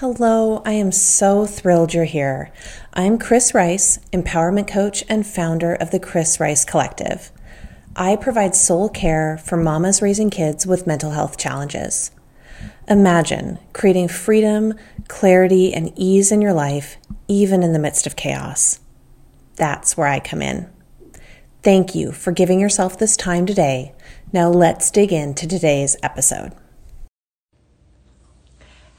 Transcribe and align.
Hello, 0.00 0.62
I 0.64 0.74
am 0.74 0.92
so 0.92 1.44
thrilled 1.44 1.92
you're 1.92 2.04
here. 2.04 2.52
I'm 2.94 3.18
Chris 3.18 3.52
Rice, 3.52 3.98
empowerment 4.12 4.68
coach 4.68 5.02
and 5.08 5.26
founder 5.26 5.74
of 5.74 5.90
the 5.90 5.98
Chris 5.98 6.38
Rice 6.38 6.64
Collective. 6.64 7.32
I 7.96 8.14
provide 8.14 8.54
soul 8.54 8.88
care 8.90 9.38
for 9.38 9.56
mamas 9.56 10.00
raising 10.00 10.30
kids 10.30 10.68
with 10.68 10.86
mental 10.86 11.10
health 11.10 11.36
challenges. 11.36 12.12
Imagine 12.86 13.58
creating 13.72 14.06
freedom, 14.06 14.74
clarity, 15.08 15.74
and 15.74 15.92
ease 15.96 16.30
in 16.30 16.40
your 16.40 16.52
life, 16.52 16.96
even 17.26 17.64
in 17.64 17.72
the 17.72 17.80
midst 17.80 18.06
of 18.06 18.14
chaos. 18.14 18.78
That's 19.56 19.96
where 19.96 20.06
I 20.06 20.20
come 20.20 20.42
in. 20.42 20.70
Thank 21.64 21.96
you 21.96 22.12
for 22.12 22.30
giving 22.30 22.60
yourself 22.60 22.96
this 22.96 23.16
time 23.16 23.46
today. 23.46 23.96
Now 24.32 24.48
let's 24.48 24.92
dig 24.92 25.12
into 25.12 25.48
today's 25.48 25.96
episode. 26.04 26.52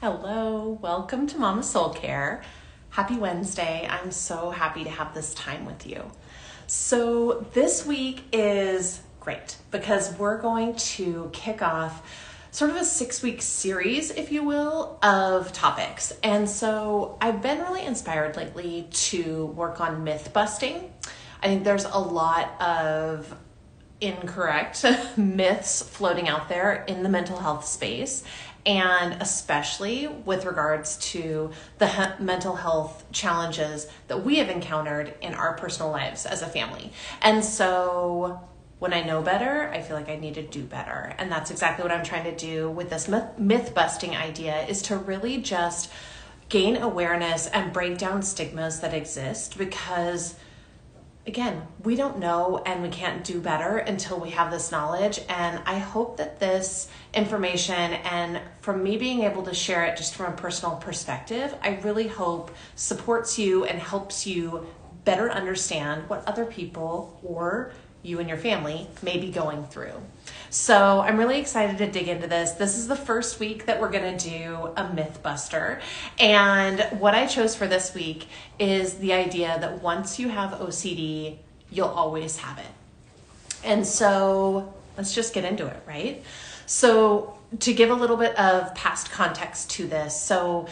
Hello, 0.02 0.78
welcome 0.80 1.26
to 1.26 1.36
Mama 1.36 1.62
Soul 1.62 1.90
Care. 1.90 2.40
Happy 2.88 3.18
Wednesday. 3.18 3.86
I'm 3.86 4.12
so 4.12 4.48
happy 4.48 4.82
to 4.84 4.88
have 4.88 5.12
this 5.12 5.34
time 5.34 5.66
with 5.66 5.86
you. 5.86 6.10
So, 6.66 7.46
this 7.52 7.84
week 7.84 8.22
is 8.32 9.02
great 9.20 9.58
because 9.70 10.16
we're 10.16 10.40
going 10.40 10.76
to 10.96 11.28
kick 11.34 11.60
off 11.60 12.02
sort 12.50 12.70
of 12.70 12.76
a 12.78 12.84
six 12.86 13.22
week 13.22 13.42
series, 13.42 14.10
if 14.10 14.32
you 14.32 14.42
will, 14.42 14.98
of 15.02 15.52
topics. 15.52 16.14
And 16.22 16.48
so, 16.48 17.18
I've 17.20 17.42
been 17.42 17.58
really 17.58 17.84
inspired 17.84 18.38
lately 18.38 18.88
to 18.90 19.44
work 19.48 19.82
on 19.82 20.02
myth 20.02 20.30
busting. 20.32 20.94
I 21.42 21.48
think 21.48 21.62
there's 21.62 21.84
a 21.84 21.98
lot 21.98 22.58
of 22.58 23.36
incorrect 24.00 24.82
myths 25.18 25.82
floating 25.82 26.26
out 26.26 26.48
there 26.48 26.84
in 26.88 27.02
the 27.02 27.08
mental 27.08 27.38
health 27.38 27.66
space 27.66 28.24
and 28.66 29.20
especially 29.22 30.06
with 30.06 30.44
regards 30.44 30.96
to 30.98 31.50
the 31.78 31.86
he- 31.86 32.22
mental 32.22 32.56
health 32.56 33.04
challenges 33.12 33.86
that 34.08 34.24
we 34.24 34.36
have 34.36 34.48
encountered 34.48 35.14
in 35.20 35.34
our 35.34 35.54
personal 35.54 35.90
lives 35.90 36.26
as 36.26 36.42
a 36.42 36.46
family. 36.46 36.92
And 37.22 37.44
so 37.44 38.40
when 38.78 38.92
I 38.92 39.02
know 39.02 39.22
better, 39.22 39.70
I 39.72 39.82
feel 39.82 39.96
like 39.96 40.08
I 40.08 40.16
need 40.16 40.34
to 40.34 40.42
do 40.42 40.62
better. 40.62 41.14
And 41.18 41.30
that's 41.30 41.50
exactly 41.50 41.82
what 41.82 41.92
I'm 41.92 42.04
trying 42.04 42.24
to 42.24 42.34
do 42.34 42.70
with 42.70 42.90
this 42.90 43.08
myth 43.38 43.72
busting 43.74 44.16
idea 44.16 44.66
is 44.66 44.82
to 44.82 44.96
really 44.96 45.38
just 45.38 45.90
gain 46.48 46.76
awareness 46.76 47.46
and 47.46 47.72
break 47.72 47.98
down 47.98 48.22
stigmas 48.22 48.80
that 48.80 48.92
exist 48.92 49.56
because 49.56 50.34
again, 51.30 51.62
we 51.84 51.94
don't 51.94 52.18
know 52.18 52.60
and 52.66 52.82
we 52.82 52.88
can't 52.88 53.22
do 53.22 53.40
better 53.40 53.78
until 53.78 54.18
we 54.18 54.30
have 54.30 54.50
this 54.50 54.72
knowledge. 54.72 55.20
And 55.28 55.62
I 55.64 55.78
hope 55.78 56.16
that 56.16 56.40
this 56.40 56.88
information 57.14 57.92
and 58.16 58.40
from 58.60 58.82
me 58.82 58.96
being 58.96 59.22
able 59.22 59.44
to 59.44 59.54
share 59.54 59.84
it 59.84 59.96
just 59.96 60.16
from 60.16 60.32
a 60.32 60.36
personal 60.36 60.74
perspective, 60.74 61.54
I 61.62 61.78
really 61.84 62.08
hope 62.08 62.50
supports 62.74 63.38
you 63.38 63.64
and 63.64 63.78
helps 63.78 64.26
you 64.26 64.66
better 65.04 65.30
understand 65.30 66.08
what 66.08 66.26
other 66.26 66.46
people 66.46 67.20
or 67.22 67.70
you 68.02 68.18
and 68.18 68.28
your 68.28 68.38
family 68.38 68.88
may 69.02 69.18
be 69.18 69.30
going 69.30 69.64
through. 69.64 69.92
So 70.48 71.00
I'm 71.00 71.16
really 71.16 71.38
excited 71.38 71.78
to 71.78 71.90
dig 71.90 72.08
into 72.08 72.26
this. 72.26 72.52
This 72.52 72.76
is 72.76 72.88
the 72.88 72.96
first 72.96 73.38
week 73.38 73.66
that 73.66 73.80
we're 73.80 73.90
going 73.90 74.16
to 74.16 74.28
do 74.28 74.72
a 74.76 74.92
myth 74.92 75.22
buster. 75.22 75.80
And 76.18 76.80
what 76.98 77.14
I 77.14 77.26
chose 77.26 77.54
for 77.54 77.68
this 77.68 77.94
week 77.94 78.26
is 78.58 78.94
the 78.94 79.12
idea 79.12 79.56
that 79.60 79.82
once 79.82 80.18
you 80.18 80.28
have 80.28 80.58
OCD, 80.58 81.36
you'll 81.70 81.88
always 81.88 82.38
have 82.38 82.58
it. 82.58 82.66
And 83.62 83.86
so 83.86 84.74
let's 84.96 85.14
just 85.14 85.34
get 85.34 85.44
into 85.44 85.66
it, 85.66 85.82
right? 85.86 86.22
So, 86.66 87.36
to 87.58 87.74
give 87.74 87.90
a 87.90 87.94
little 87.94 88.16
bit 88.16 88.38
of 88.38 88.72
past 88.76 89.10
context 89.10 89.70
to 89.72 89.88
this, 89.88 90.14
so 90.20 90.68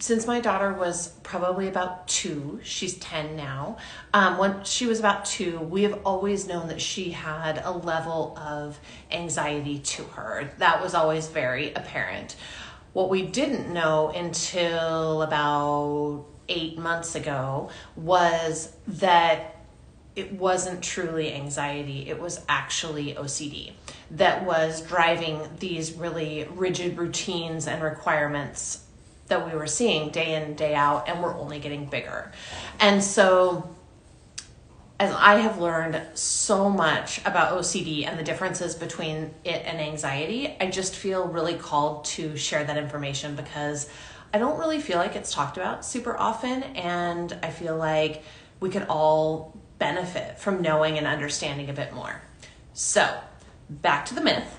since 0.00 0.26
my 0.26 0.40
daughter 0.40 0.72
was 0.72 1.08
probably 1.24 1.66
about 1.66 2.06
two, 2.06 2.60
she's 2.62 2.94
10 2.98 3.36
now. 3.36 3.78
Um, 4.14 4.38
when 4.38 4.62
she 4.64 4.86
was 4.86 5.00
about 5.00 5.24
two, 5.24 5.58
we 5.58 5.82
have 5.82 6.00
always 6.04 6.46
known 6.46 6.68
that 6.68 6.80
she 6.80 7.10
had 7.10 7.60
a 7.64 7.72
level 7.72 8.38
of 8.38 8.78
anxiety 9.10 9.80
to 9.80 10.04
her. 10.04 10.50
That 10.58 10.80
was 10.80 10.94
always 10.94 11.26
very 11.26 11.72
apparent. 11.72 12.36
What 12.92 13.10
we 13.10 13.22
didn't 13.22 13.72
know 13.72 14.10
until 14.10 15.22
about 15.22 16.26
eight 16.48 16.78
months 16.78 17.14
ago 17.16 17.70
was 17.96 18.72
that 18.86 19.56
it 20.14 20.32
wasn't 20.32 20.82
truly 20.82 21.32
anxiety, 21.32 22.08
it 22.08 22.18
was 22.20 22.44
actually 22.48 23.14
OCD 23.14 23.72
that 24.12 24.44
was 24.44 24.80
driving 24.82 25.40
these 25.58 25.92
really 25.92 26.48
rigid 26.54 26.96
routines 26.98 27.66
and 27.66 27.82
requirements 27.82 28.84
that 29.28 29.46
we 29.46 29.56
were 29.56 29.66
seeing 29.66 30.10
day 30.10 30.34
in 30.34 30.54
day 30.54 30.74
out 30.74 31.08
and 31.08 31.22
we're 31.22 31.36
only 31.36 31.58
getting 31.58 31.86
bigger. 31.86 32.32
And 32.80 33.02
so 33.02 33.74
as 35.00 35.12
i 35.12 35.36
have 35.36 35.60
learned 35.60 36.02
so 36.14 36.68
much 36.68 37.20
about 37.20 37.56
ocd 37.56 38.04
and 38.04 38.18
the 38.18 38.22
differences 38.24 38.74
between 38.74 39.32
it 39.44 39.62
and 39.64 39.80
anxiety 39.80 40.56
i 40.60 40.66
just 40.66 40.96
feel 40.96 41.28
really 41.28 41.54
called 41.54 42.04
to 42.04 42.36
share 42.36 42.64
that 42.64 42.76
information 42.76 43.36
because 43.36 43.88
i 44.34 44.38
don't 44.38 44.58
really 44.58 44.80
feel 44.80 44.98
like 44.98 45.14
it's 45.14 45.32
talked 45.32 45.56
about 45.56 45.84
super 45.84 46.18
often 46.18 46.64
and 46.64 47.38
i 47.44 47.48
feel 47.48 47.76
like 47.76 48.24
we 48.58 48.70
could 48.70 48.86
all 48.88 49.56
benefit 49.78 50.38
from 50.38 50.62
knowing 50.62 50.98
and 50.98 51.06
understanding 51.06 51.70
a 51.70 51.72
bit 51.72 51.92
more. 51.92 52.20
So 52.74 53.18
back 53.70 54.06
to 54.06 54.14
the 54.14 54.20
myth 54.20 54.58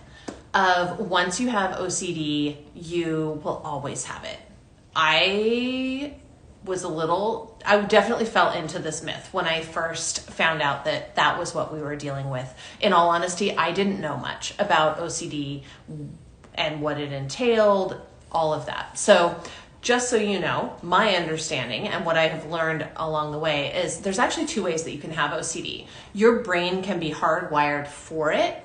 of 0.53 0.99
once 0.99 1.39
you 1.39 1.47
have 1.47 1.77
ocd 1.77 2.57
you 2.73 3.39
will 3.43 3.61
always 3.63 4.05
have 4.05 4.23
it 4.23 4.39
I 4.95 6.15
was 6.65 6.83
a 6.83 6.89
little 6.89 7.49
I 7.65 7.79
definitely 7.81 8.25
fell 8.25 8.51
into 8.51 8.79
this 8.79 9.03
myth 9.03 9.29
when 9.31 9.45
I 9.45 9.61
first 9.61 10.29
found 10.29 10.61
out 10.61 10.85
that 10.85 11.15
that 11.15 11.37
was 11.37 11.53
what 11.53 11.73
we 11.73 11.81
were 11.81 11.95
dealing 11.95 12.29
with. 12.29 12.51
In 12.79 12.93
all 12.93 13.09
honesty, 13.09 13.55
I 13.55 13.71
didn't 13.71 13.99
know 13.99 14.17
much 14.17 14.53
about 14.59 14.99
OCD 14.99 15.63
and 16.55 16.81
what 16.81 16.99
it 16.99 17.11
entailed, 17.11 17.99
all 18.31 18.53
of 18.53 18.65
that. 18.67 18.97
So, 18.97 19.41
just 19.81 20.09
so 20.09 20.17
you 20.17 20.39
know, 20.39 20.75
my 20.81 21.15
understanding 21.15 21.87
and 21.87 22.05
what 22.05 22.17
I 22.17 22.27
have 22.27 22.49
learned 22.51 22.85
along 22.97 23.31
the 23.31 23.39
way 23.39 23.73
is 23.73 23.99
there's 23.99 24.19
actually 24.19 24.45
two 24.45 24.63
ways 24.63 24.83
that 24.83 24.91
you 24.91 24.99
can 24.99 25.11
have 25.11 25.31
OCD. 25.31 25.87
Your 26.13 26.43
brain 26.43 26.81
can 26.83 26.99
be 26.99 27.11
hardwired 27.11 27.87
for 27.87 28.33
it, 28.33 28.61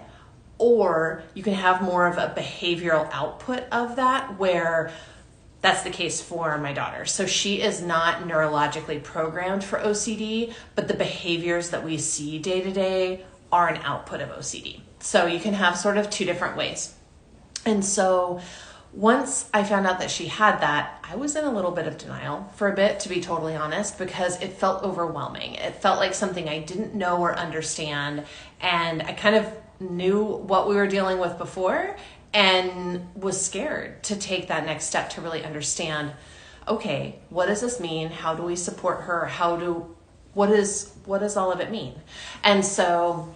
or 0.58 1.22
you 1.34 1.44
can 1.44 1.54
have 1.54 1.82
more 1.82 2.06
of 2.06 2.18
a 2.18 2.34
behavioral 2.36 3.08
output 3.12 3.64
of 3.70 3.96
that 3.96 4.38
where 4.38 4.92
that's 5.64 5.82
the 5.82 5.88
case 5.88 6.20
for 6.20 6.58
my 6.58 6.74
daughter. 6.74 7.06
So 7.06 7.24
she 7.24 7.62
is 7.62 7.80
not 7.80 8.28
neurologically 8.28 9.02
programmed 9.02 9.64
for 9.64 9.78
OCD, 9.78 10.52
but 10.74 10.88
the 10.88 10.94
behaviors 10.94 11.70
that 11.70 11.82
we 11.82 11.96
see 11.96 12.38
day 12.38 12.60
to 12.60 12.70
day 12.70 13.24
are 13.50 13.68
an 13.68 13.80
output 13.82 14.20
of 14.20 14.28
OCD. 14.28 14.82
So 14.98 15.24
you 15.24 15.40
can 15.40 15.54
have 15.54 15.78
sort 15.78 15.96
of 15.96 16.10
two 16.10 16.26
different 16.26 16.58
ways. 16.58 16.94
And 17.64 17.82
so 17.82 18.42
once 18.92 19.48
I 19.54 19.64
found 19.64 19.86
out 19.86 20.00
that 20.00 20.10
she 20.10 20.26
had 20.26 20.58
that, 20.60 21.02
I 21.02 21.16
was 21.16 21.34
in 21.34 21.44
a 21.44 21.50
little 21.50 21.70
bit 21.70 21.86
of 21.86 21.96
denial 21.96 22.46
for 22.56 22.70
a 22.70 22.76
bit, 22.76 23.00
to 23.00 23.08
be 23.08 23.22
totally 23.22 23.56
honest, 23.56 23.96
because 23.96 24.38
it 24.42 24.52
felt 24.52 24.82
overwhelming. 24.82 25.54
It 25.54 25.76
felt 25.76 25.98
like 25.98 26.12
something 26.12 26.46
I 26.46 26.58
didn't 26.58 26.94
know 26.94 27.22
or 27.22 27.34
understand. 27.34 28.24
And 28.60 29.00
I 29.00 29.14
kind 29.14 29.34
of 29.34 29.50
knew 29.80 30.22
what 30.22 30.68
we 30.68 30.74
were 30.74 30.86
dealing 30.86 31.18
with 31.18 31.38
before 31.38 31.96
and 32.34 33.14
was 33.14 33.40
scared 33.40 34.02
to 34.02 34.16
take 34.16 34.48
that 34.48 34.66
next 34.66 34.86
step 34.86 35.08
to 35.08 35.20
really 35.22 35.44
understand 35.44 36.12
okay 36.66 37.20
what 37.30 37.46
does 37.46 37.60
this 37.60 37.80
mean? 37.80 38.10
How 38.10 38.34
do 38.34 38.42
we 38.42 38.56
support 38.56 39.02
her? 39.02 39.26
How 39.26 39.56
do 39.56 39.96
what 40.34 40.50
is 40.50 40.92
what 41.04 41.20
does 41.20 41.36
all 41.36 41.52
of 41.52 41.60
it 41.60 41.70
mean? 41.70 41.94
And 42.42 42.64
so 42.64 43.34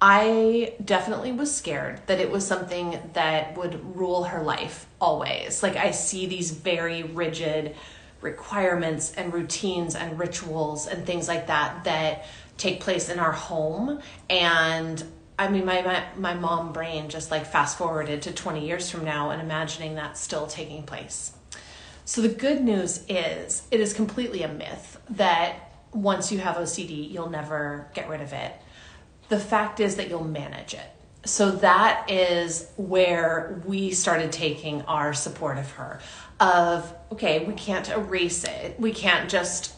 i 0.00 0.74
definitely 0.84 1.32
was 1.32 1.54
scared 1.54 2.00
that 2.06 2.18
it 2.20 2.30
was 2.30 2.44
something 2.46 2.98
that 3.14 3.56
would 3.56 3.96
rule 3.96 4.24
her 4.24 4.42
life 4.42 4.86
always. 5.00 5.62
Like 5.62 5.76
i 5.76 5.90
see 5.90 6.26
these 6.26 6.50
very 6.50 7.02
rigid 7.02 7.74
requirements 8.20 9.12
and 9.12 9.32
routines 9.32 9.94
and 9.94 10.18
rituals 10.18 10.86
and 10.86 11.06
things 11.06 11.28
like 11.28 11.46
that 11.46 11.84
that 11.84 12.26
take 12.56 12.80
place 12.80 13.08
in 13.08 13.18
our 13.18 13.32
home 13.32 14.00
and 14.30 15.04
I 15.38 15.48
mean, 15.48 15.64
my, 15.64 15.82
my, 15.82 16.04
my 16.16 16.34
mom 16.34 16.72
brain 16.72 17.08
just 17.08 17.30
like 17.30 17.46
fast 17.46 17.76
forwarded 17.76 18.22
to 18.22 18.32
20 18.32 18.66
years 18.66 18.90
from 18.90 19.04
now 19.04 19.30
and 19.30 19.42
imagining 19.42 19.96
that 19.96 20.16
still 20.16 20.46
taking 20.46 20.84
place. 20.84 21.32
So 22.04 22.20
the 22.20 22.28
good 22.28 22.62
news 22.62 23.04
is 23.08 23.66
it 23.70 23.80
is 23.80 23.92
completely 23.92 24.42
a 24.42 24.48
myth 24.48 25.00
that 25.10 25.72
once 25.92 26.30
you 26.30 26.38
have 26.38 26.56
OCD, 26.56 27.10
you'll 27.10 27.30
never 27.30 27.88
get 27.94 28.08
rid 28.08 28.20
of 28.20 28.32
it. 28.32 28.52
The 29.28 29.40
fact 29.40 29.80
is 29.80 29.96
that 29.96 30.08
you'll 30.08 30.24
manage 30.24 30.74
it. 30.74 30.90
So 31.24 31.50
that 31.52 32.10
is 32.10 32.68
where 32.76 33.62
we 33.64 33.90
started 33.92 34.30
taking 34.30 34.82
our 34.82 35.14
support 35.14 35.56
of 35.56 35.70
her 35.72 36.00
of 36.38 36.92
okay, 37.12 37.44
we 37.44 37.54
can't 37.54 37.88
erase 37.88 38.44
it. 38.44 38.78
We 38.78 38.92
can't 38.92 39.30
just 39.30 39.72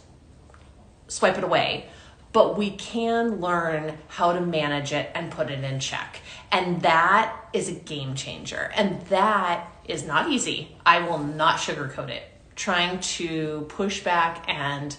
swipe 1.06 1.38
it 1.38 1.44
away 1.44 1.88
but 2.36 2.58
we 2.58 2.70
can 2.70 3.40
learn 3.40 3.96
how 4.08 4.34
to 4.34 4.42
manage 4.42 4.92
it 4.92 5.10
and 5.14 5.30
put 5.30 5.48
it 5.48 5.64
in 5.64 5.80
check. 5.80 6.20
And 6.52 6.82
that 6.82 7.34
is 7.54 7.70
a 7.70 7.72
game 7.72 8.14
changer. 8.14 8.70
And 8.76 9.00
that 9.06 9.66
is 9.86 10.04
not 10.04 10.30
easy. 10.30 10.76
I 10.84 11.00
will 11.00 11.16
not 11.16 11.56
sugarcoat 11.56 12.10
it. 12.10 12.24
Trying 12.54 13.00
to 13.00 13.64
push 13.70 14.04
back 14.04 14.44
and 14.48 14.94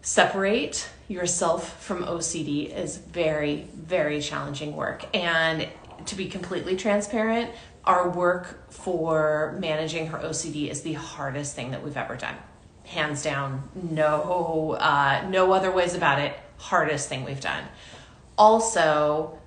separate 0.00 0.88
yourself 1.08 1.82
from 1.82 2.04
OCD 2.04 2.72
is 2.72 2.96
very, 2.96 3.66
very 3.74 4.20
challenging 4.20 4.76
work. 4.76 5.06
And 5.12 5.66
to 6.06 6.14
be 6.14 6.26
completely 6.26 6.76
transparent, 6.76 7.50
our 7.84 8.08
work 8.08 8.70
for 8.70 9.56
managing 9.58 10.06
her 10.06 10.18
OCD 10.18 10.70
is 10.70 10.82
the 10.82 10.92
hardest 10.92 11.56
thing 11.56 11.72
that 11.72 11.82
we've 11.82 11.96
ever 11.96 12.14
done. 12.14 12.36
Hands 12.88 13.22
down, 13.22 13.68
no, 13.74 14.76
uh, 14.80 15.26
no 15.28 15.52
other 15.52 15.70
ways 15.70 15.94
about 15.94 16.20
it. 16.20 16.38
Hardest 16.56 17.08
thing 17.08 17.24
we've 17.24 17.40
done. 17.40 17.64
Also, 18.36 19.38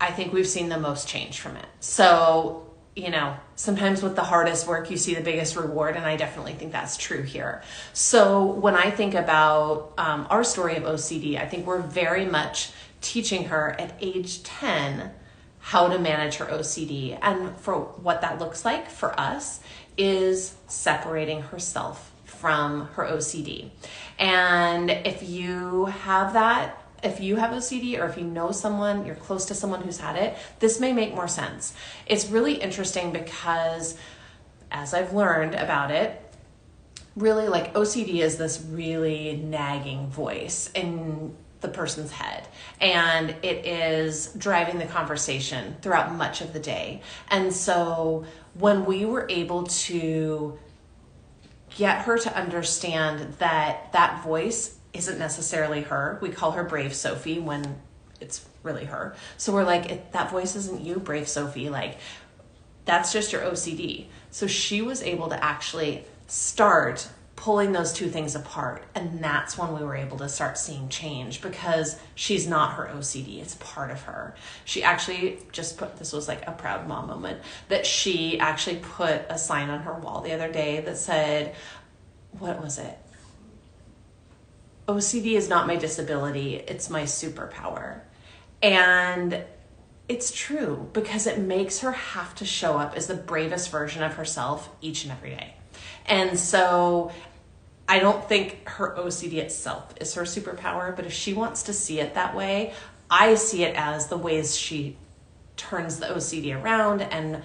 I 0.00 0.10
think 0.10 0.32
we've 0.32 0.46
seen 0.46 0.68
the 0.68 0.78
most 0.78 1.08
change 1.08 1.40
from 1.40 1.56
it. 1.56 1.66
So 1.80 2.70
you 2.96 3.10
know, 3.10 3.36
sometimes 3.54 4.02
with 4.02 4.16
the 4.16 4.24
hardest 4.24 4.66
work, 4.66 4.90
you 4.90 4.96
see 4.96 5.14
the 5.14 5.20
biggest 5.20 5.56
reward, 5.56 5.96
and 5.96 6.04
I 6.04 6.16
definitely 6.16 6.54
think 6.54 6.72
that's 6.72 6.96
true 6.96 7.22
here. 7.22 7.62
So, 7.92 8.44
when 8.44 8.74
I 8.74 8.90
think 8.90 9.14
about 9.14 9.92
um, 9.96 10.26
our 10.28 10.44
story 10.44 10.76
of 10.76 10.82
OCD, 10.82 11.40
I 11.40 11.46
think 11.46 11.66
we're 11.66 11.80
very 11.80 12.26
much 12.26 12.72
teaching 13.00 13.44
her 13.44 13.76
at 13.78 13.94
age 14.00 14.42
10 14.42 15.12
how 15.60 15.88
to 15.88 15.98
manage 15.98 16.36
her 16.36 16.46
OCD. 16.46 17.18
And 17.22 17.56
for 17.58 17.76
what 17.76 18.22
that 18.22 18.38
looks 18.38 18.64
like 18.64 18.90
for 18.90 19.18
us 19.18 19.60
is 19.96 20.54
separating 20.66 21.42
herself 21.42 22.09
from 22.40 22.86
her 22.94 23.04
OCD. 23.04 23.70
And 24.18 24.90
if 24.90 25.22
you 25.22 25.86
have 25.86 26.32
that 26.32 26.76
if 27.02 27.20
you 27.20 27.36
have 27.36 27.50
OCD 27.50 27.98
or 27.98 28.06
if 28.06 28.18
you 28.18 28.24
know 28.24 28.52
someone, 28.52 29.06
you're 29.06 29.14
close 29.14 29.46
to 29.46 29.54
someone 29.54 29.82
who's 29.82 29.98
had 29.98 30.16
it, 30.16 30.36
this 30.58 30.80
may 30.80 30.92
make 30.92 31.14
more 31.14 31.28
sense. 31.28 31.74
It's 32.06 32.28
really 32.28 32.54
interesting 32.54 33.12
because 33.12 33.96
as 34.70 34.94
I've 34.94 35.12
learned 35.12 35.54
about 35.54 35.90
it, 35.90 36.22
really 37.16 37.48
like 37.48 37.74
OCD 37.74 38.20
is 38.20 38.36
this 38.36 38.64
really 38.70 39.36
nagging 39.36 40.08
voice 40.08 40.70
in 40.74 41.34
the 41.60 41.68
person's 41.68 42.10
head 42.10 42.46
and 42.80 43.30
it 43.42 43.66
is 43.66 44.32
driving 44.38 44.78
the 44.78 44.86
conversation 44.86 45.76
throughout 45.82 46.12
much 46.14 46.40
of 46.40 46.52
the 46.52 46.60
day. 46.60 47.02
And 47.28 47.52
so 47.52 48.24
when 48.54 48.86
we 48.86 49.04
were 49.04 49.26
able 49.28 49.64
to 49.64 50.58
get 51.76 52.02
her 52.02 52.18
to 52.18 52.36
understand 52.36 53.34
that 53.38 53.92
that 53.92 54.22
voice 54.22 54.76
isn't 54.92 55.18
necessarily 55.18 55.82
her. 55.82 56.18
We 56.20 56.30
call 56.30 56.52
her 56.52 56.64
Brave 56.64 56.94
Sophie 56.94 57.38
when 57.38 57.80
it's 58.20 58.44
really 58.62 58.84
her. 58.86 59.14
So 59.36 59.52
we're 59.52 59.64
like, 59.64 60.12
that 60.12 60.30
voice 60.30 60.56
isn't 60.56 60.80
you, 60.80 60.96
Brave 60.96 61.28
Sophie. 61.28 61.70
Like, 61.70 61.98
that's 62.84 63.12
just 63.12 63.32
your 63.32 63.42
OCD. 63.42 64.06
So 64.30 64.46
she 64.46 64.82
was 64.82 65.02
able 65.02 65.28
to 65.28 65.42
actually 65.42 66.04
start 66.26 67.08
pulling 67.40 67.72
those 67.72 67.94
two 67.94 68.10
things 68.10 68.34
apart. 68.34 68.84
And 68.94 69.24
that's 69.24 69.56
when 69.56 69.72
we 69.72 69.82
were 69.82 69.96
able 69.96 70.18
to 70.18 70.28
start 70.28 70.58
seeing 70.58 70.90
change 70.90 71.40
because 71.40 71.98
she's 72.14 72.46
not 72.46 72.74
her 72.74 72.90
OCD, 72.94 73.40
it's 73.40 73.54
part 73.54 73.90
of 73.90 74.02
her. 74.02 74.34
She 74.66 74.84
actually 74.84 75.38
just 75.50 75.78
put 75.78 75.96
this 75.96 76.12
was 76.12 76.28
like 76.28 76.46
a 76.46 76.52
proud 76.52 76.86
mom 76.86 77.06
moment 77.06 77.40
that 77.68 77.86
she 77.86 78.38
actually 78.38 78.76
put 78.76 79.22
a 79.30 79.38
sign 79.38 79.70
on 79.70 79.80
her 79.80 79.94
wall 79.94 80.20
the 80.20 80.32
other 80.32 80.52
day 80.52 80.82
that 80.82 80.98
said, 80.98 81.54
what 82.38 82.62
was 82.62 82.78
it? 82.78 82.98
OCD 84.86 85.32
is 85.32 85.48
not 85.48 85.66
my 85.66 85.76
disability, 85.76 86.56
it's 86.56 86.90
my 86.90 87.04
superpower. 87.04 88.00
And 88.60 89.44
it's 90.10 90.30
true 90.30 90.90
because 90.92 91.26
it 91.26 91.38
makes 91.38 91.78
her 91.78 91.92
have 91.92 92.34
to 92.34 92.44
show 92.44 92.76
up 92.76 92.96
as 92.96 93.06
the 93.06 93.14
bravest 93.14 93.70
version 93.70 94.02
of 94.02 94.16
herself 94.16 94.68
each 94.82 95.04
and 95.04 95.12
every 95.12 95.30
day. 95.30 95.54
And 96.04 96.38
so 96.38 97.12
I 97.90 97.98
don't 97.98 98.24
think 98.28 98.68
her 98.68 98.94
OCD 98.96 99.38
itself 99.38 99.94
is 100.00 100.14
her 100.14 100.22
superpower, 100.22 100.94
but 100.94 101.06
if 101.06 101.12
she 101.12 101.32
wants 101.32 101.64
to 101.64 101.72
see 101.72 101.98
it 101.98 102.14
that 102.14 102.36
way, 102.36 102.72
I 103.10 103.34
see 103.34 103.64
it 103.64 103.74
as 103.74 104.06
the 104.06 104.16
ways 104.16 104.56
she 104.56 104.96
turns 105.56 105.98
the 105.98 106.06
OCD 106.06 106.54
around 106.54 107.02
and 107.02 107.42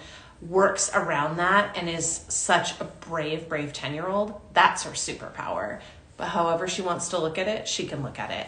works 0.48 0.92
around 0.94 1.38
that 1.38 1.76
and 1.76 1.90
is 1.90 2.26
such 2.28 2.80
a 2.80 2.84
brave, 2.84 3.50
brave 3.50 3.74
10 3.74 3.96
year 3.96 4.06
old. 4.06 4.40
That's 4.54 4.84
her 4.84 4.92
superpower. 4.92 5.82
But 6.16 6.28
however 6.28 6.68
she 6.68 6.84
wants 6.84 7.10
to 7.10 7.18
look 7.18 7.40
at 7.40 7.48
it, 7.48 7.68
she 7.68 7.88
can 7.88 8.04
look 8.04 8.20
at 8.20 8.30
it. 8.30 8.46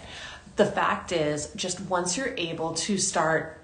The 0.56 0.68
fact 0.68 1.12
is, 1.12 1.52
just 1.56 1.80
once 1.82 2.16
you're 2.16 2.36
able 2.38 2.76
to 2.76 3.00
start 3.00 3.60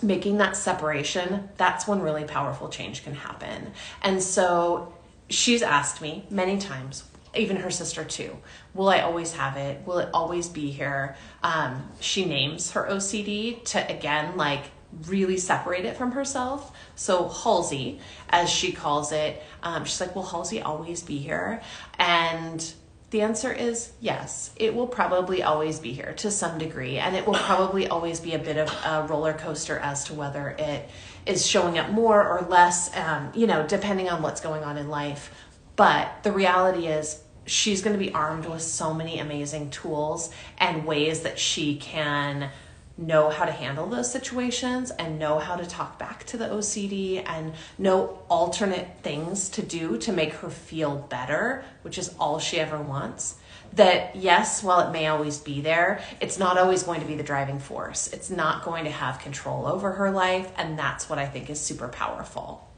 making 0.00 0.38
that 0.38 0.56
separation, 0.56 1.48
that's 1.56 1.88
when 1.88 1.98
really 1.98 2.22
powerful 2.22 2.68
change 2.68 3.02
can 3.02 3.14
happen. 3.14 3.72
And 4.00 4.22
so 4.22 4.94
she's 5.28 5.62
asked 5.62 6.00
me 6.00 6.24
many 6.30 6.56
times, 6.58 7.02
even 7.36 7.56
her 7.56 7.70
sister 7.70 8.04
too, 8.04 8.36
will 8.74 8.88
I 8.88 9.00
always 9.00 9.32
have 9.34 9.56
it? 9.56 9.86
Will 9.86 9.98
it 9.98 10.08
always 10.12 10.48
be 10.48 10.70
here? 10.70 11.16
Um, 11.42 11.90
she 12.00 12.24
names 12.24 12.72
her 12.72 12.86
OCD 12.88 13.64
to, 13.66 13.90
again, 13.90 14.36
like 14.36 14.64
really 15.06 15.36
separate 15.36 15.84
it 15.84 15.96
from 15.96 16.12
herself. 16.12 16.76
So 16.94 17.28
Halsey, 17.28 18.00
as 18.30 18.48
she 18.50 18.72
calls 18.72 19.12
it, 19.12 19.42
um, 19.62 19.84
she's 19.84 20.00
like, 20.00 20.14
will 20.14 20.22
Halsey 20.22 20.62
always 20.62 21.02
be 21.02 21.18
here? 21.18 21.62
And 21.98 22.74
the 23.10 23.22
answer 23.22 23.52
is 23.52 23.92
yes. 24.00 24.50
It 24.56 24.74
will 24.74 24.88
probably 24.88 25.42
always 25.42 25.78
be 25.78 25.92
here 25.92 26.14
to 26.14 26.30
some 26.30 26.58
degree, 26.58 26.98
and 26.98 27.14
it 27.14 27.26
will 27.26 27.34
probably 27.34 27.86
always 27.86 28.18
be 28.18 28.34
a 28.34 28.38
bit 28.38 28.56
of 28.56 28.68
a 28.84 29.06
roller 29.08 29.32
coaster 29.32 29.78
as 29.78 30.04
to 30.06 30.14
whether 30.14 30.50
it 30.58 30.88
is 31.26 31.46
showing 31.46 31.78
up 31.78 31.90
more 31.90 32.26
or 32.26 32.42
less, 32.48 32.94
um, 32.96 33.30
you 33.34 33.46
know, 33.46 33.64
depending 33.66 34.08
on 34.08 34.20
what's 34.20 34.40
going 34.40 34.64
on 34.64 34.76
in 34.76 34.88
life. 34.88 35.30
But 35.76 36.24
the 36.24 36.32
reality 36.32 36.86
is, 36.86 37.22
she's 37.46 37.82
going 37.82 37.98
to 37.98 38.04
be 38.04 38.12
armed 38.12 38.46
with 38.46 38.62
so 38.62 38.94
many 38.94 39.18
amazing 39.18 39.70
tools 39.70 40.30
and 40.58 40.86
ways 40.86 41.20
that 41.20 41.38
she 41.38 41.76
can 41.76 42.50
know 42.96 43.28
how 43.28 43.44
to 43.44 43.52
handle 43.52 43.86
those 43.86 44.10
situations 44.10 44.90
and 44.92 45.18
know 45.18 45.38
how 45.38 45.56
to 45.56 45.66
talk 45.66 45.98
back 45.98 46.24
to 46.24 46.36
the 46.36 46.46
OCD 46.46 47.24
and 47.26 47.52
know 47.76 48.18
alternate 48.28 48.88
things 49.02 49.48
to 49.48 49.62
do 49.62 49.98
to 49.98 50.12
make 50.12 50.32
her 50.34 50.50
feel 50.50 50.96
better, 50.96 51.64
which 51.82 51.98
is 51.98 52.14
all 52.20 52.38
she 52.38 52.60
ever 52.60 52.80
wants. 52.80 53.36
That, 53.72 54.14
yes, 54.14 54.62
while 54.62 54.86
it 54.86 54.92
may 54.92 55.08
always 55.08 55.38
be 55.38 55.60
there, 55.60 56.00
it's 56.20 56.38
not 56.38 56.56
always 56.56 56.84
going 56.84 57.00
to 57.00 57.06
be 57.06 57.16
the 57.16 57.24
driving 57.24 57.58
force. 57.58 58.12
It's 58.12 58.30
not 58.30 58.64
going 58.64 58.84
to 58.84 58.90
have 58.90 59.18
control 59.18 59.66
over 59.66 59.92
her 59.92 60.12
life, 60.12 60.52
and 60.56 60.78
that's 60.78 61.10
what 61.10 61.18
I 61.18 61.26
think 61.26 61.50
is 61.50 61.60
super 61.60 61.88
powerful. 61.88 62.68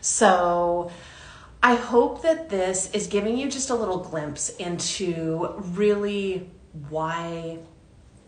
So, 0.00 0.90
I 1.62 1.74
hope 1.74 2.22
that 2.22 2.48
this 2.48 2.90
is 2.92 3.06
giving 3.08 3.36
you 3.36 3.50
just 3.50 3.70
a 3.70 3.74
little 3.74 3.98
glimpse 3.98 4.50
into 4.50 5.54
really 5.58 6.50
why 6.88 7.58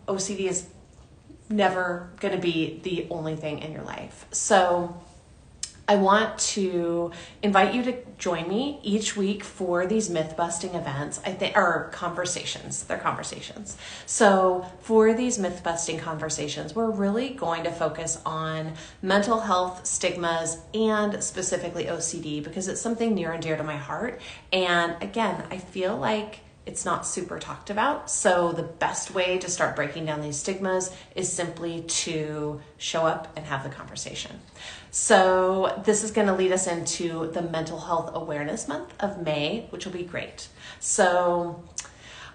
OCD 0.09 0.41
is 0.41 0.67
never 1.49 2.11
going 2.21 2.35
to 2.35 2.41
be 2.41 2.81
the 2.83 3.07
only 3.11 3.37
thing 3.37 3.61
in 3.61 3.73
your 3.73 3.83
life. 3.83 4.27
So, 4.33 5.01
I 5.91 5.97
want 5.97 6.39
to 6.55 7.11
invite 7.43 7.75
you 7.75 7.83
to 7.83 7.97
join 8.17 8.47
me 8.47 8.79
each 8.85 9.17
week 9.17 9.43
for 9.43 9.87
these 9.87 10.09
myth 10.09 10.37
busting 10.37 10.77
events. 10.77 11.21
I 11.27 11.33
think 11.33 11.57
or 11.57 11.91
conversations. 11.93 12.85
They're 12.85 12.97
conversations. 12.97 13.77
So 14.07 14.65
for 14.83 15.13
these 15.15 15.37
myth 15.37 15.63
busting 15.65 15.99
conversations, 15.99 16.77
we're 16.77 16.93
really 16.93 17.31
going 17.31 17.65
to 17.65 17.73
focus 17.73 18.21
on 18.25 18.75
mental 19.03 19.41
health 19.41 19.85
stigmas 19.85 20.59
and 20.75 21.25
specifically 21.25 21.87
OCD 21.87 22.41
because 22.41 22.69
it's 22.69 22.81
something 22.81 23.13
near 23.13 23.33
and 23.33 23.43
dear 23.43 23.57
to 23.57 23.65
my 23.65 23.77
heart. 23.77 24.21
And 24.53 24.95
again, 25.03 25.43
I 25.51 25.59
feel 25.59 25.97
like 25.97 26.39
it's 26.67 26.85
not 26.85 27.07
super 27.07 27.39
talked 27.39 27.71
about. 27.71 28.11
So, 28.11 28.53
the 28.53 28.63
best 28.63 29.13
way 29.13 29.39
to 29.39 29.51
start 29.51 29.77
breaking 29.77 30.07
down 30.07 30.21
these 30.21 30.37
stigmas 30.37 30.95
is 31.15 31.33
simply 31.33 31.83
to 31.83 32.61
show 32.77 33.07
up 33.07 33.29
and 33.37 33.47
have 33.47 33.65
the 33.65 33.71
conversation. 33.71 34.41
So, 34.91 35.81
this 35.85 36.05
is 36.05 36.11
going 36.11 36.27
to 36.27 36.35
lead 36.35 36.53
us 36.53 36.67
into 36.67 37.31
the 37.33 37.43
Mental 37.43 37.79
Health 37.79 38.11
Awareness 38.15 38.69
Month 38.69 38.93
of 39.01 39.23
May, 39.23 39.67
which 39.71 39.87
will 39.87 39.93
be 39.93 40.03
great. 40.03 40.49
So, 40.81 41.63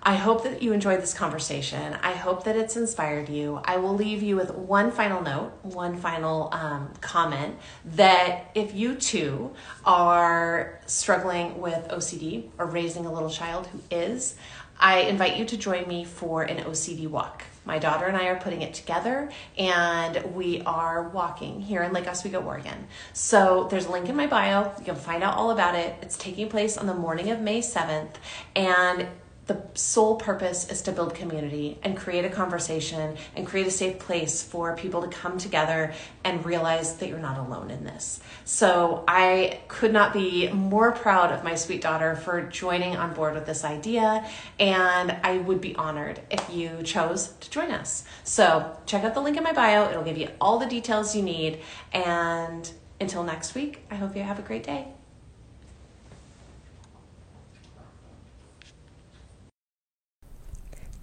I 0.08 0.14
hope 0.14 0.44
that 0.44 0.62
you 0.62 0.72
enjoyed 0.72 1.02
this 1.02 1.16
conversation. 1.16 1.98
I 2.04 2.12
hope 2.12 2.44
that 2.44 2.56
it's 2.56 2.78
inspired 2.78 3.28
you. 3.28 3.60
I 3.66 3.78
will 3.78 3.96
leave 3.96 4.22
you 4.22 4.36
with 4.36 4.54
one 4.54 4.92
final 4.92 5.20
note, 5.20 5.54
one 5.64 5.98
final 5.98 6.54
um, 6.54 6.94
comment 7.02 7.56
that 7.96 8.52
if 8.54 8.76
you 8.76 8.94
too 8.94 9.52
are 9.84 10.80
struggling 10.86 11.60
with 11.60 11.88
OCD 11.88 12.50
or 12.60 12.68
raising 12.68 13.08
a 13.08 13.12
little 13.12 13.32
child 13.32 13.66
who 13.66 13.80
is, 13.90 14.36
I 14.80 15.00
invite 15.02 15.38
you 15.38 15.46
to 15.46 15.58
join 15.58 15.88
me 15.88 16.06
for 16.06 16.44
an 16.44 16.64
OCD 16.66 17.08
walk. 17.08 17.44
My 17.64 17.80
daughter 17.80 18.06
and 18.06 18.16
I 18.16 18.28
are 18.28 18.36
putting 18.36 18.62
it 18.62 18.76
together 18.76 19.32
and 19.58 20.36
we 20.36 20.62
are 20.68 21.10
walking 21.10 21.62
here 21.62 21.82
in 21.82 21.94
Lake 21.94 22.08
Oswego, 22.08 22.44
Oregon. 22.44 22.86
So 23.14 23.68
there's 23.72 23.88
a 23.88 23.92
link 23.92 24.08
in 24.08 24.16
my 24.16 24.28
bio. 24.28 24.72
You 24.78 24.86
can 24.86 24.96
find 24.96 25.24
out 25.24 25.36
all 25.36 25.50
about 25.50 25.74
it. 25.74 25.96
It's 26.04 26.16
taking 26.16 26.48
place 26.48 26.78
on 26.78 26.86
the 26.86 26.94
morning 26.94 27.32
of 27.32 27.42
May 27.42 27.62
7th 27.62 28.18
and 28.56 29.08
the 29.48 29.62
sole 29.76 30.16
purpose 30.16 30.70
is 30.70 30.82
to 30.84 30.92
build 30.92 31.14
community 31.14 31.78
and 31.84 31.96
create 31.96 32.26
a 32.26 32.30
conversation 32.30 33.16
and 33.36 33.46
create 33.46 33.68
a 33.68 33.72
safe 33.72 34.00
place 34.00 34.42
for 34.42 34.76
people 34.76 35.04
to 35.04 35.08
come 35.08 35.38
together 35.38 35.94
and 36.24 36.44
realize 36.46 36.96
that 36.96 37.10
you're 37.10 37.20
not 37.20 37.38
alone 37.38 37.70
in 37.70 37.84
this. 37.84 38.20
So 38.44 39.04
I 39.08 39.60
could 39.68 39.94
not 39.94 40.14
be 40.14 40.52
more 40.52 40.92
proud 40.92 41.32
of 41.32 41.44
my 41.44 41.54
sweet 41.54 41.82
daughter 41.82 42.16
for 42.16 42.42
joining 42.42 42.96
on 42.96 43.14
board 43.14 43.36
with 43.36 43.46
this 43.46 43.64
idea, 43.64 44.26
and 44.60 45.12
I 45.24 45.38
would 45.38 45.62
be 45.62 45.76
honored 45.76 46.22
if 46.32 46.50
you 46.52 46.82
chose 46.84 47.34
to 47.40 47.50
join 47.50 47.70
us. 47.72 48.04
So 48.24 48.76
check 48.88 49.04
out 49.04 49.14
the 49.14 49.22
link 49.22 49.38
in 49.38 49.44
my 49.44 49.54
bio, 49.54 49.90
it'll 49.90 50.04
give 50.04 50.18
you 50.18 50.30
all 50.42 50.58
the 50.58 50.66
details 50.66 51.16
you 51.16 51.22
need. 51.22 51.60
And 51.94 52.70
until 53.00 53.24
next 53.24 53.54
week, 53.54 53.86
I 53.92 53.96
hope 53.96 54.16
you 54.16 54.24
have 54.24 54.40
a 54.40 54.44
great 54.44 54.64
day. 54.64 54.88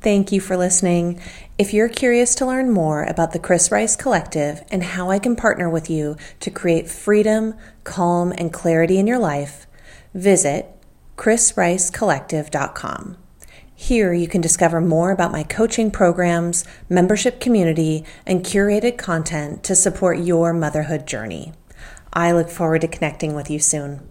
Thank 0.02 0.32
you 0.32 0.40
for 0.40 0.56
listening. 0.56 1.20
If 1.58 1.72
you're 1.72 1.88
curious 1.88 2.34
to 2.34 2.44
learn 2.44 2.72
more 2.72 3.04
about 3.04 3.30
the 3.30 3.38
Chris 3.38 3.70
Rice 3.70 3.94
Collective 3.94 4.64
and 4.68 4.82
how 4.82 5.10
I 5.10 5.20
can 5.20 5.36
partner 5.36 5.70
with 5.70 5.88
you 5.88 6.16
to 6.40 6.50
create 6.50 6.90
freedom, 6.90 7.54
calm, 7.84 8.32
and 8.32 8.52
clarity 8.52 8.98
in 8.98 9.06
your 9.06 9.20
life, 9.20 9.68
visit 10.12 10.66
chrisricecollective.com. 11.16 13.16
Here 13.76 14.12
you 14.12 14.26
can 14.26 14.40
discover 14.40 14.80
more 14.80 15.12
about 15.12 15.30
my 15.30 15.44
coaching 15.44 15.92
programs, 15.92 16.64
membership 16.88 17.38
community, 17.38 18.04
and 18.26 18.44
curated 18.44 18.98
content 18.98 19.62
to 19.62 19.76
support 19.76 20.18
your 20.18 20.52
motherhood 20.52 21.06
journey. 21.06 21.52
I 22.12 22.32
look 22.32 22.50
forward 22.50 22.80
to 22.80 22.88
connecting 22.88 23.34
with 23.34 23.48
you 23.48 23.60
soon. 23.60 24.08